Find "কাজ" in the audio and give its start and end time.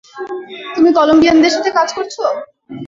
1.77-1.89